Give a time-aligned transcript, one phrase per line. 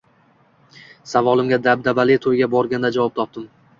[1.11, 3.47] Savolimga dabdabali to`yga borganda javob topdim